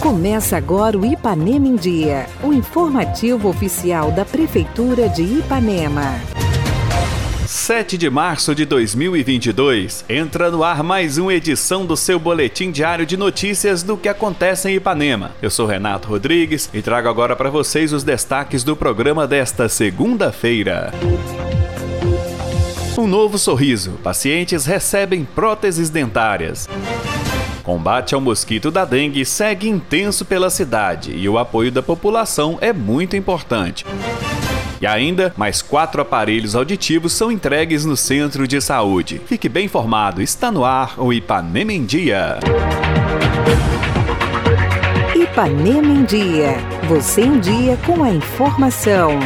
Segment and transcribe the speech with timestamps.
[0.00, 6.14] Começa agora o Ipanema em Dia, o informativo oficial da Prefeitura de Ipanema.
[7.46, 13.04] 7 de março de 2022, entra no ar mais uma edição do seu boletim diário
[13.04, 15.32] de notícias do que acontece em Ipanema.
[15.42, 20.92] Eu sou Renato Rodrigues e trago agora para vocês os destaques do programa desta segunda-feira.
[22.98, 23.92] Um novo sorriso.
[24.02, 26.66] Pacientes recebem próteses dentárias.
[27.62, 32.72] Combate ao mosquito da dengue segue intenso pela cidade e o apoio da população é
[32.72, 33.84] muito importante.
[34.80, 39.20] E ainda, mais quatro aparelhos auditivos são entregues no centro de saúde.
[39.26, 42.38] Fique bem informado, está no ar o Ipanema em Dia.
[45.14, 46.56] Ipanema em Dia.
[46.88, 49.18] Você em dia com a informação.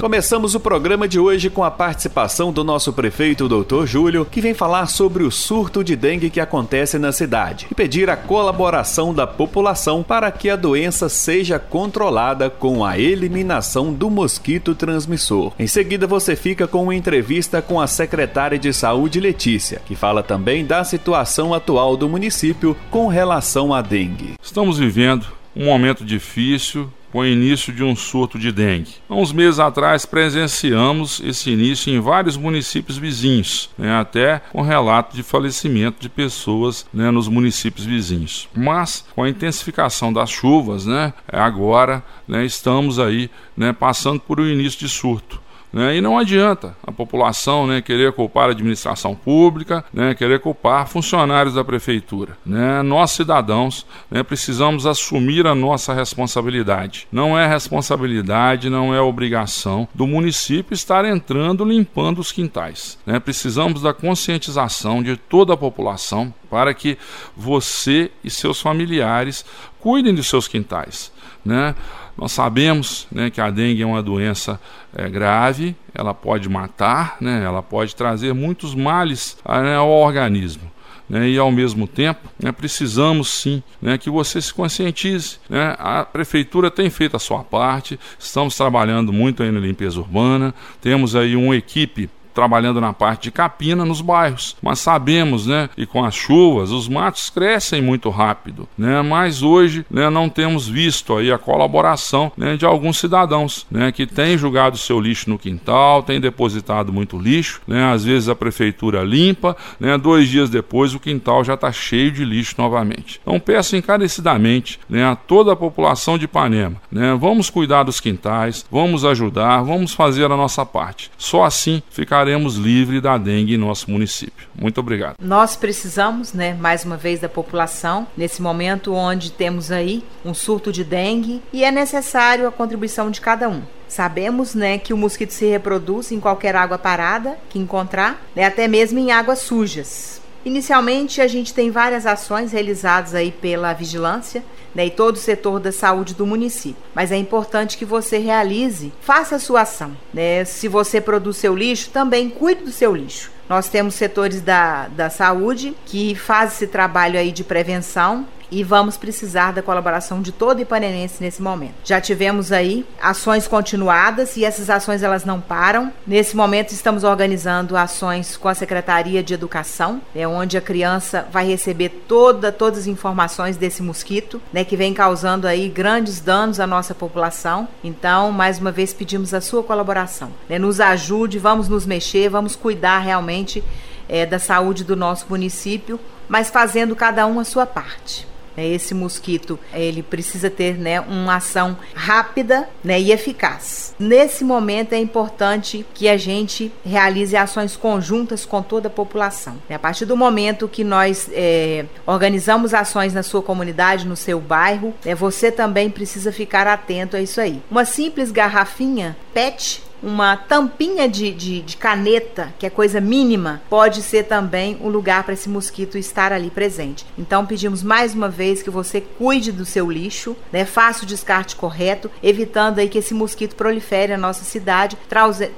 [0.00, 3.84] Começamos o programa de hoje com a participação do nosso prefeito, Dr.
[3.84, 8.08] Júlio, que vem falar sobre o surto de dengue que acontece na cidade e pedir
[8.08, 14.74] a colaboração da população para que a doença seja controlada com a eliminação do mosquito
[14.74, 15.52] transmissor.
[15.58, 20.22] Em seguida, você fica com uma entrevista com a secretária de Saúde, Letícia, que fala
[20.22, 24.32] também da situação atual do município com relação à dengue.
[24.42, 28.94] Estamos vivendo um momento difícil com o início de um surto de dengue.
[29.08, 35.14] Há uns meses atrás presenciamos esse início em vários municípios vizinhos, né, até com relato
[35.14, 38.48] de falecimento de pessoas né, nos municípios vizinhos.
[38.54, 44.46] Mas com a intensificação das chuvas, né, agora né, estamos aí né, passando por um
[44.46, 45.40] início de surto.
[45.72, 45.96] Né?
[45.96, 51.54] E não adianta a população né, querer culpar a administração pública, né, querer culpar funcionários
[51.54, 52.36] da prefeitura.
[52.44, 52.82] Né?
[52.82, 57.06] Nós, cidadãos, né, precisamos assumir a nossa responsabilidade.
[57.12, 62.98] Não é responsabilidade, não é obrigação do município estar entrando limpando os quintais.
[63.06, 63.20] Né?
[63.20, 66.98] Precisamos da conscientização de toda a população para que
[67.36, 69.44] você e seus familiares
[69.78, 71.12] cuidem de seus quintais.
[71.44, 71.74] Né?
[72.20, 74.60] Nós sabemos né, que a dengue é uma doença
[74.94, 80.70] é, grave, ela pode matar, né, ela pode trazer muitos males né, ao organismo.
[81.08, 85.38] Né, e ao mesmo tempo né, precisamos sim né, que você se conscientize.
[85.48, 85.74] Né?
[85.78, 91.16] A prefeitura tem feito a sua parte, estamos trabalhando muito aí na limpeza urbana, temos
[91.16, 94.56] aí uma equipe trabalhando na parte de capina nos bairros.
[94.62, 99.02] Mas sabemos, né, e com as chuvas, os matos crescem muito rápido, né?
[99.02, 104.06] Mas hoje, né, não temos visto aí a colaboração, né, de alguns cidadãos, né, que
[104.06, 107.92] têm jogado seu lixo no quintal, têm depositado muito lixo, né?
[107.92, 112.24] Às vezes a prefeitura limpa, né, dois dias depois o quintal já está cheio de
[112.24, 113.20] lixo novamente.
[113.22, 118.64] Então peço encarecidamente, né, a toda a população de Ipanema, né, vamos cuidar dos quintais,
[118.70, 121.10] vamos ajudar, vamos fazer a nossa parte.
[121.16, 124.46] Só assim ficar ficaremos livres da dengue em nosso município.
[124.54, 125.16] Muito obrigado.
[125.22, 130.70] Nós precisamos, né, mais uma vez, da população, nesse momento onde temos aí um surto
[130.70, 133.62] de dengue e é necessário a contribuição de cada um.
[133.88, 138.68] Sabemos, né, que o mosquito se reproduz em qualquer água parada que encontrar, né, até
[138.68, 140.19] mesmo em águas sujas.
[140.44, 144.42] Inicialmente, a gente tem várias ações realizadas aí pela vigilância
[144.74, 146.82] né, e todo o setor da saúde do município.
[146.94, 149.96] Mas é importante que você realize, faça a sua ação.
[150.14, 150.44] Né?
[150.44, 153.30] Se você produz seu lixo, também cuide do seu lixo.
[153.48, 158.96] Nós temos setores da, da saúde que fazem esse trabalho aí de prevenção e vamos
[158.96, 161.74] precisar da colaboração de todo ipanenense nesse momento.
[161.84, 165.92] Já tivemos aí ações continuadas e essas ações elas não param.
[166.06, 171.46] Nesse momento estamos organizando ações com a Secretaria de Educação, é onde a criança vai
[171.46, 176.66] receber toda todas as informações desse mosquito, né, que vem causando aí grandes danos à
[176.66, 177.68] nossa população.
[177.82, 180.30] Então, mais uma vez pedimos a sua colaboração.
[180.48, 183.62] Né, nos ajude, vamos nos mexer, vamos cuidar realmente
[184.08, 188.29] é, da saúde do nosso município, mas fazendo cada um a sua parte.
[188.56, 188.66] Né?
[188.68, 193.94] Esse mosquito ele precisa ter né, uma ação rápida né, e eficaz.
[193.98, 199.56] Nesse momento é importante que a gente realize ações conjuntas com toda a população.
[199.68, 204.94] A partir do momento que nós é, organizamos ações na sua comunidade, no seu bairro,
[205.04, 207.62] né, você também precisa ficar atento a isso aí.
[207.70, 214.02] Uma simples garrafinha PET uma tampinha de, de, de, caneta, que é coisa mínima, pode
[214.02, 217.04] ser também um lugar para esse mosquito estar ali presente.
[217.18, 220.64] Então pedimos mais uma vez que você cuide do seu lixo, né?
[220.64, 224.96] Faça o descarte correto, evitando aí que esse mosquito prolifere na nossa cidade,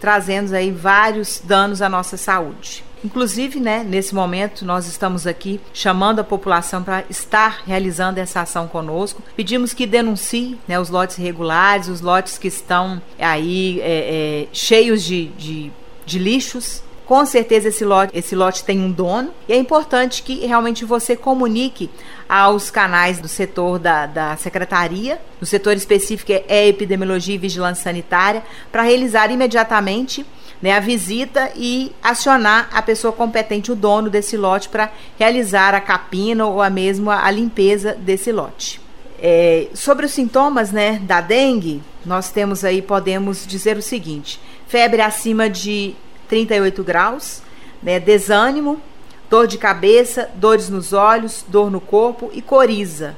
[0.00, 2.87] trazendo aí vários danos à nossa saúde.
[3.04, 8.66] Inclusive, né, nesse momento, nós estamos aqui chamando a população para estar realizando essa ação
[8.66, 9.22] conosco.
[9.36, 15.04] Pedimos que denuncie né, os lotes irregulares, os lotes que estão aí é, é, cheios
[15.04, 15.72] de, de,
[16.04, 20.44] de lixos com certeza esse lote, esse lote tem um dono e é importante que
[20.44, 21.88] realmente você comunique
[22.28, 28.42] aos canais do setor da, da secretaria, no setor específico é epidemiologia e vigilância sanitária,
[28.70, 30.26] para realizar imediatamente
[30.60, 35.80] né, a visita e acionar a pessoa competente, o dono desse lote, para realizar a
[35.80, 38.80] capina ou a mesma a limpeza desse lote.
[39.20, 45.02] É, sobre os sintomas né, da dengue, nós temos aí, podemos dizer o seguinte: febre
[45.02, 45.94] acima de
[46.28, 47.42] 38 graus,
[47.82, 48.80] né, desânimo,
[49.28, 53.16] dor de cabeça, dores nos olhos, dor no corpo e coriza.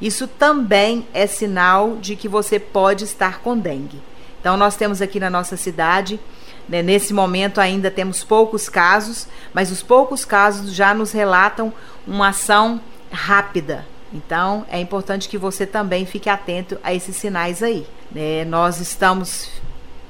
[0.00, 4.02] Isso também é sinal de que você pode estar com dengue.
[4.40, 6.20] Então, nós temos aqui na nossa cidade,
[6.68, 11.72] nesse momento ainda temos poucos casos, mas os poucos casos já nos relatam
[12.06, 12.80] uma ação
[13.10, 13.86] rápida.
[14.12, 17.86] Então, é importante que você também fique atento a esses sinais aí.
[18.10, 18.44] Né?
[18.44, 19.50] Nós estamos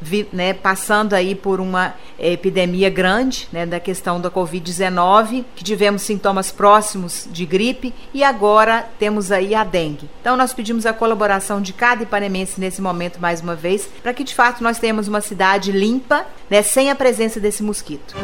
[0.01, 6.03] vi, né, passando aí por uma epidemia grande, né, da questão da Covid-19, que tivemos
[6.03, 10.09] sintomas próximos de gripe e agora temos aí a dengue.
[10.21, 14.25] Então nós pedimos a colaboração de cada ipanemense nesse momento mais uma vez, para que
[14.25, 18.15] de fato nós tenhamos uma cidade limpa, né, sem a presença desse mosquito.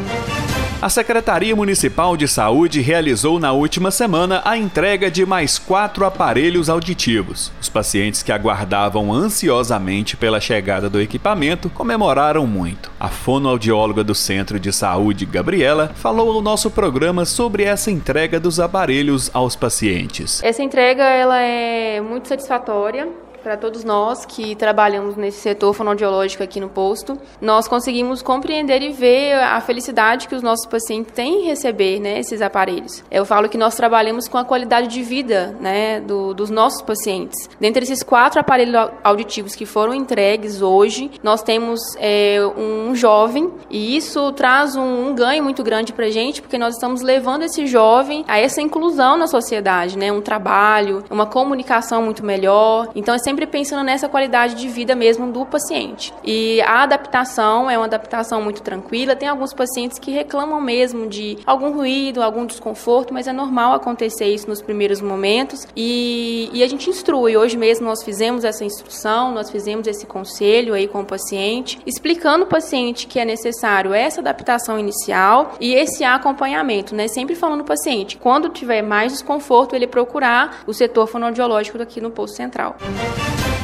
[0.81, 6.71] A Secretaria Municipal de Saúde realizou na última semana a entrega de mais quatro aparelhos
[6.71, 7.51] auditivos.
[7.61, 12.91] Os pacientes que aguardavam ansiosamente pela chegada do equipamento comemoraram muito.
[12.99, 18.59] A fonoaudióloga do Centro de Saúde, Gabriela, falou ao nosso programa sobre essa entrega dos
[18.59, 20.41] aparelhos aos pacientes.
[20.43, 23.07] Essa entrega ela é muito satisfatória
[23.41, 28.91] para todos nós que trabalhamos nesse setor fonoaudiológico aqui no posto, nós conseguimos compreender e
[28.91, 33.03] ver a felicidade que os nossos pacientes têm em receber né, esses aparelhos.
[33.09, 37.49] Eu falo que nós trabalhamos com a qualidade de vida né, do, dos nossos pacientes.
[37.59, 43.95] Dentre esses quatro aparelhos auditivos que foram entregues hoje, nós temos é, um jovem e
[43.95, 47.65] isso traz um, um ganho muito grande para a gente, porque nós estamos levando esse
[47.65, 52.89] jovem a essa inclusão na sociedade, né, um trabalho, uma comunicação muito melhor.
[52.95, 56.13] Então, é sempre pensando nessa qualidade de vida mesmo do paciente.
[56.21, 59.15] E a adaptação é uma adaptação muito tranquila.
[59.15, 64.25] Tem alguns pacientes que reclamam mesmo de algum ruído, algum desconforto, mas é normal acontecer
[64.25, 65.65] isso nos primeiros momentos.
[65.77, 67.37] E, e a gente instrui.
[67.37, 72.43] Hoje mesmo nós fizemos essa instrução, nós fizemos esse conselho aí com o paciente, explicando
[72.43, 77.07] o paciente que é necessário essa adaptação inicial e esse acompanhamento, né?
[77.07, 82.11] Sempre falando o paciente, quando tiver mais desconforto, ele procurar o setor fonoaudiológico aqui no
[82.11, 82.75] posto central.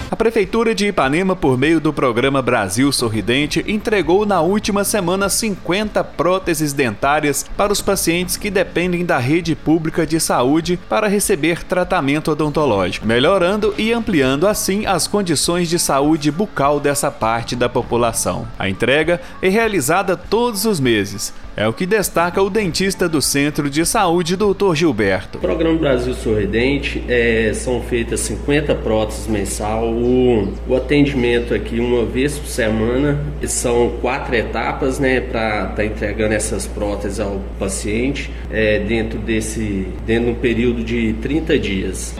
[0.10, 6.02] A Prefeitura de Ipanema, por meio do programa Brasil Sorridente, entregou na última semana 50
[6.02, 12.32] próteses dentárias para os pacientes que dependem da rede pública de saúde para receber tratamento
[12.32, 18.48] odontológico, melhorando e ampliando assim as condições de saúde bucal dessa parte da população.
[18.58, 23.68] A entrega é realizada todos os meses, é o que destaca o dentista do Centro
[23.68, 24.76] de Saúde, Dr.
[24.76, 25.40] Gilberto.
[25.40, 29.90] O programa Brasil Sorridente é, são feitas 50 próteses mensal.
[29.90, 33.20] O, o, atendimento aqui uma vez por semana.
[33.48, 39.88] São quatro etapas, né, para estar tá entregando essas próteses ao paciente é, dentro desse,
[40.06, 42.16] dentro de um período de 30 dias.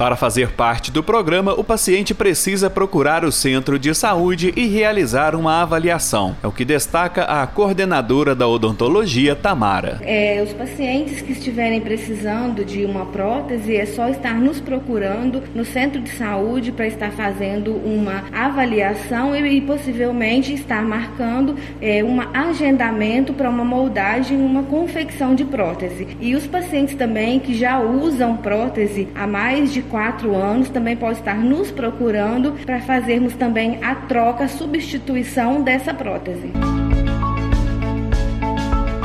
[0.00, 5.36] Para fazer parte do programa, o paciente precisa procurar o centro de saúde e realizar
[5.36, 6.34] uma avaliação.
[6.42, 10.00] É o que destaca a coordenadora da odontologia, Tamara.
[10.00, 15.66] É, os pacientes que estiverem precisando de uma prótese, é só estar nos procurando no
[15.66, 22.22] centro de saúde para estar fazendo uma avaliação e, e possivelmente estar marcando é, um
[22.32, 26.16] agendamento para uma moldagem, uma confecção de prótese.
[26.18, 31.18] E os pacientes também que já usam prótese há mais de quatro anos também pode
[31.18, 36.52] estar nos procurando para fazermos também a troca, a substituição dessa prótese.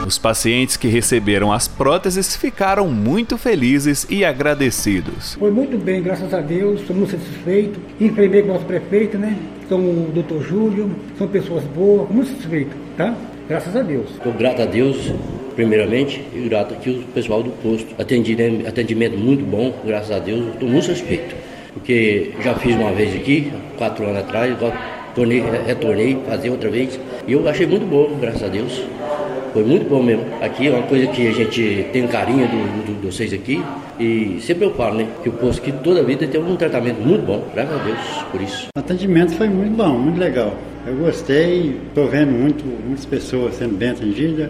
[0.06, 5.34] Os pacientes que receberam as próteses ficaram muito felizes e agradecidos.
[5.34, 7.80] Foi muito bem, graças a Deus, estou muito satisfeito.
[8.00, 9.36] Enfermei com o nosso prefeito, né?
[9.68, 13.16] São o doutor Júlio, são pessoas boas, muito satisfeito, tá?
[13.50, 14.12] Graças a Deus.
[14.12, 15.12] Estou grato a Deus
[15.56, 17.88] primeiramente, e grato aqui ao pessoal do posto.
[17.98, 21.36] Atendimento, atendimento muito bom, graças a Deus, estou muito satisfeito.
[21.74, 24.78] Porque já fiz uma vez aqui, quatro anos atrás, agora
[25.16, 27.00] tornei, retornei, fazer outra vez.
[27.28, 28.84] E eu achei muito bom, graças a Deus.
[29.54, 30.26] Foi muito bom mesmo.
[30.42, 33.64] Aqui é uma coisa que a gente tem carinho do, do, de vocês aqui.
[33.98, 35.08] E sempre eu falo, né?
[35.24, 38.00] Que o posto aqui toda a vida tem um tratamento muito bom, graças a Deus,
[38.32, 38.68] por isso.
[38.76, 40.54] O atendimento foi muito bom, muito legal.
[40.86, 44.50] Eu gostei, estou vendo muito, muitas pessoas sendo bem atendidas.